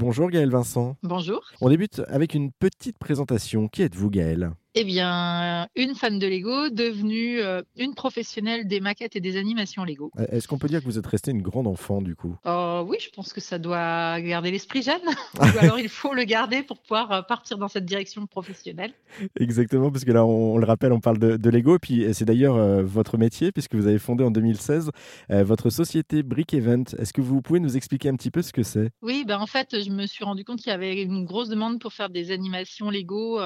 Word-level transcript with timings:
Bonjour 0.00 0.30
Gaël 0.30 0.48
Vincent. 0.48 0.96
Bonjour. 1.02 1.42
On 1.60 1.68
débute 1.68 2.00
avec 2.08 2.32
une 2.32 2.52
petite 2.52 2.96
présentation. 2.96 3.68
Qui 3.68 3.82
êtes-vous 3.82 4.08
Gaël? 4.08 4.52
Eh 4.74 4.84
bien, 4.84 5.66
une 5.74 5.94
fan 5.96 6.18
de 6.18 6.26
Lego 6.28 6.68
devenue 6.70 7.40
euh, 7.40 7.62
une 7.76 7.94
professionnelle 7.94 8.68
des 8.68 8.80
maquettes 8.80 9.16
et 9.16 9.20
des 9.20 9.36
animations 9.36 9.84
Lego. 9.84 10.12
Euh, 10.18 10.26
est-ce 10.30 10.46
qu'on 10.46 10.58
peut 10.58 10.68
dire 10.68 10.80
que 10.80 10.84
vous 10.84 10.98
êtes 10.98 11.06
restée 11.06 11.32
une 11.32 11.42
grande 11.42 11.66
enfant 11.66 12.00
du 12.00 12.14
coup? 12.14 12.36
Oh, 12.44 12.84
Oui, 12.86 12.98
je 13.00 13.10
pense 13.10 13.32
que 13.32 13.40
ça 13.40 13.58
doit 13.58 14.20
garder 14.20 14.52
l'esprit 14.52 14.82
jeune. 14.82 15.00
Ou 15.40 15.58
alors 15.58 15.80
il 15.80 15.88
faut 15.88 16.14
le 16.14 16.22
garder 16.22 16.62
pour 16.62 16.78
pouvoir 16.78 17.10
euh, 17.10 17.22
partir 17.22 17.58
dans 17.58 17.66
cette 17.66 17.84
direction 17.84 18.26
professionnelle. 18.26 18.92
Exactement, 19.38 19.90
parce 19.90 20.04
que 20.04 20.12
là, 20.12 20.24
on, 20.24 20.56
le 20.58 20.66
rappelle, 20.66 20.92
on 20.92 21.00
parle 21.00 21.18
de, 21.18 21.50
Lego. 21.50 21.74
Et 21.74 21.78
puis 21.80 22.06
c'est 22.12 22.24
d'ailleurs 22.24 22.84
votre 22.84 23.18
métier, 23.18 23.50
puisque 23.50 23.74
vous 23.74 23.88
avez 23.88 23.98
fondé 23.98 24.22
en 24.22 24.30
2016 24.30 24.90
votre 25.30 25.70
société 25.70 26.22
Brick 26.22 26.54
Event. 26.54 26.84
Est-ce 26.96 27.12
que 27.12 27.20
vous 27.20 27.42
pouvez 27.42 27.58
nous 27.58 27.76
expliquer 27.76 28.08
un 28.08 28.14
petit 28.14 28.30
peu 28.30 28.40
ce 28.40 28.52
que 28.52 28.62
c'est? 28.62 28.90
Oui, 29.02 29.24
ben, 29.26 29.38
en 29.38 29.46
fait, 29.46 29.82
je 29.82 29.90
me 29.90 30.06
suis 30.06 30.24
rendu 30.24 30.44
compte 30.44 30.58
qu'il 30.60 30.70
y 30.70 30.74
avait 30.74 31.02
une 31.02 31.24
grosse 31.24 31.48
demande 31.48 31.80
pour 31.80 31.92
faire 31.92 32.08
des 32.08 32.30
animations 32.30 32.90
Lego 32.90 33.40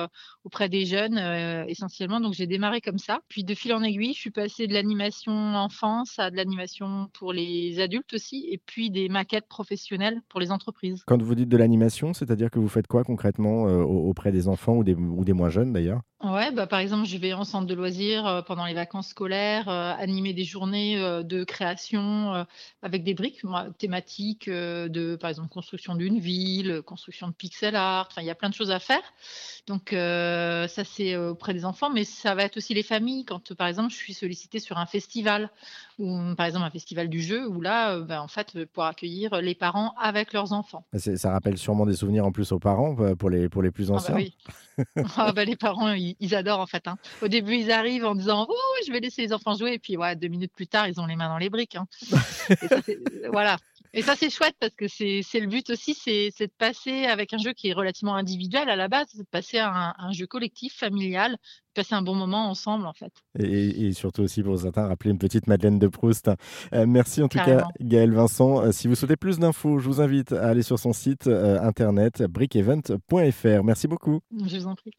auprès 0.45 0.69
des 0.69 0.85
jeunes 0.85 1.14
euh, 1.19 1.65
essentiellement. 1.67 2.21
Donc 2.21 2.35
j'ai 2.35 2.47
démarré 2.47 2.81
comme 2.81 2.99
ça. 2.99 3.21
Puis 3.29 3.45
de 3.45 3.55
fil 3.55 3.73
en 3.73 3.83
aiguille, 3.83 4.13
je 4.13 4.19
suis 4.19 4.31
passée 4.31 4.67
de 4.67 4.73
l'animation 4.73 5.33
enfance 5.33 6.19
à 6.19 6.31
de 6.31 6.37
l'animation 6.37 7.09
pour 7.13 7.33
les 7.33 7.81
adultes 7.81 8.15
aussi, 8.15 8.47
et 8.51 8.59
puis 8.59 8.91
des 8.91 9.09
maquettes 9.09 9.49
professionnelles 9.49 10.21
pour 10.29 10.41
les 10.41 10.51
entreprises. 10.51 11.03
Quand 11.07 11.23
vous 11.23 11.35
dites 11.35 11.49
de 11.49 11.57
l'animation, 11.57 12.13
c'est-à-dire 12.13 12.51
que 12.51 12.59
vous 12.59 12.69
faites 12.69 12.87
quoi 12.87 13.05
concrètement 13.05 13.69
euh, 13.69 13.83
auprès 13.83 14.33
des 14.33 14.49
enfants 14.49 14.75
ou 14.75 14.85
des, 14.85 14.95
ou 14.95 15.25
des 15.25 15.33
moins 15.33 15.51
jeunes 15.51 15.73
d'ailleurs? 15.73 16.01
Ouais, 16.23 16.51
bah, 16.53 16.67
par 16.67 16.79
exemple, 16.79 17.07
je 17.07 17.19
vais 17.19 17.35
en 17.35 17.45
centre 17.45 17.67
de 17.67 17.75
loisirs 17.75 18.27
euh, 18.27 18.41
pendant 18.41 18.65
les 18.65 18.73
vacances 18.73 19.09
scolaires, 19.09 19.69
animer 19.69 20.33
des 20.33 20.45
journées 20.45 20.97
de 20.97 21.45
création 21.45 22.47
avec 22.83 23.05
des 23.05 23.15
briques 23.15 23.45
moi, 23.45 23.67
thématiques 23.79 24.49
de, 24.49 25.17
par 25.17 25.31
exemple, 25.31 25.49
construction 25.49 25.95
d'une 25.95 26.19
ville, 26.19 26.83
construction 26.87 27.29
de 27.29 27.33
pixel 27.33 27.77
art. 27.77 28.09
Enfin, 28.11 28.23
il 28.23 28.27
y 28.27 28.31
a 28.31 28.35
plein 28.35 28.49
de 28.49 28.55
choses 28.55 28.71
à 28.71 28.79
faire. 28.79 29.03
Donc, 29.67 29.91
ça, 29.91 30.85
c'est 30.85 31.04
euh, 31.13 31.33
auprès 31.33 31.53
des 31.53 31.65
enfants, 31.65 31.91
mais 31.91 32.05
ça 32.05 32.35
va 32.35 32.45
être 32.45 32.57
aussi 32.57 32.73
les 32.73 32.83
familles. 32.83 33.25
Quand, 33.25 33.53
par 33.55 33.67
exemple, 33.67 33.91
je 33.91 33.97
suis 33.97 34.15
sollicitée 34.15 34.61
sur 34.61 34.79
un 34.79 34.87
festival, 34.87 35.51
ou 35.99 36.35
par 36.37 36.47
exemple 36.47 36.65
un 36.65 36.71
festival 36.71 37.09
du 37.09 37.21
jeu, 37.21 37.47
où 37.47 37.61
là, 37.61 37.95
euh, 37.95 38.03
ben, 38.03 38.21
en 38.21 38.29
fait, 38.29 38.65
pour 38.73 38.85
accueillir 38.85 39.41
les 39.41 39.55
parents 39.55 39.95
avec 40.01 40.33
leurs 40.33 40.53
enfants. 40.53 40.87
Ça 40.97 41.33
rappelle 41.33 41.59
sûrement 41.59 41.85
des 41.85 41.97
souvenirs 41.97 42.25
en 42.25 42.33
plus 42.33 42.53
aux 42.53 42.59
parents, 42.59 42.97
euh, 43.01 43.15
pour 43.15 43.29
les, 43.29 43.49
pour 43.49 43.63
les 43.63 43.71
plus 43.71 43.91
ah, 43.91 43.93
bah 43.93 43.97
anciens. 43.99 44.15
oui. 44.15 44.35
ah, 45.17 45.33
bah, 45.33 45.45
les 45.45 45.57
parents, 45.57 45.93
ils, 45.93 46.35
adorent 46.35 46.61
en 46.61 46.67
fait. 46.67 46.89
Hein. 46.89 46.97
Au 47.23 47.29
début, 47.29 47.57
ils 47.57 47.71
arrivent 47.71 48.07
en 48.07 48.15
disant 48.15 48.47
Oh, 48.49 48.55
je 48.87 48.93
vais 48.93 49.01
laisser 49.01 49.23
les 49.23 49.33
enfants 49.33 49.55
jouer. 49.55 49.75
Et 49.75 49.79
puis, 49.79 49.97
ouais, 49.97 50.17
deux 50.17 50.29
minutes 50.29 50.53
plus 50.55 50.67
tard, 50.67 50.89
ils 50.89 51.01
ont 51.01 51.07
les 51.07 51.17
mains 51.17 51.29
dans 51.29 51.39
les 51.39 51.51
briques. 51.51 51.77
Hein. 51.77 51.87
voilà. 53.33 53.57
Et 53.97 54.03
ça, 54.03 54.17
c'est 54.17 54.29
chouette 54.29 54.57
parce 54.59 54.75
que 54.75 54.89
c'est 54.89 55.23
le 55.35 55.47
but 55.47 55.71
aussi, 55.71 55.95
c'est 55.95 56.31
de 56.41 56.53
passer 56.59 57.05
avec 57.05 57.33
un 57.33 57.39
jeu 57.39 57.53
qui 57.53 57.69
est 57.69 57.73
relativement 57.73 58.17
individuel 58.17 58.69
à 58.69 58.75
la 58.75 58.89
base, 58.89 59.07
c'est 59.13 59.19
de 59.19 59.29
passer 59.31 59.59
à 59.59 59.95
un, 59.97 60.11
jeu 60.11 60.27
collectif, 60.27 60.75
familial, 60.77 61.37
passer 61.75 61.95
un 61.95 62.03
bon 62.03 62.17
moment 62.17 62.51
ensemble 62.51 62.87
en 62.87 62.93
fait. 62.93 63.13
Et, 63.39 63.93
surtout 63.93 64.23
aussi 64.23 64.43
pour 64.43 64.59
certains, 64.59 64.89
rappeler 64.89 65.11
une 65.11 65.19
petite 65.19 65.47
Madeleine 65.47 65.79
de 65.79 65.87
Proust. 65.87 66.29
Euh, 66.73 66.87
merci 66.87 67.23
en 67.23 67.29
tout 67.29 67.39
cas 67.39 67.69
Gaël 67.81 68.13
Vincent. 68.13 68.63
Euh, 68.63 68.73
si 68.73 68.89
vous 68.89 68.97
souhaitez 68.97 69.17
plus 69.17 69.39
d'infos, 69.39 69.79
je 69.79 69.87
vous 69.87 70.01
invite 70.01 70.33
à 70.33 70.49
aller 70.49 70.63
sur 70.63 70.79
son 70.79 70.93
site 70.93 71.29
euh, 71.29 71.61
internet 71.61 72.23
brickevent.fr. 72.23 73.65
Merci 73.65 73.87
beaucoup. 73.87 74.21
Je 74.45 74.57
vous 74.57 74.67
en 74.67 74.75
prie. 74.75 74.91